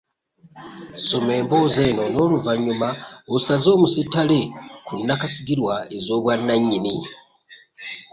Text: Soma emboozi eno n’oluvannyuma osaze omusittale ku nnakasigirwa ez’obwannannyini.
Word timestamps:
Soma 1.07 1.31
emboozi 1.39 1.79
eno 1.89 2.03
n’oluvannyuma 2.13 2.89
osaze 3.35 3.67
omusittale 3.75 4.39
ku 4.85 4.91
nnakasigirwa 4.99 5.75
ez’obwannannyini. 5.97 6.95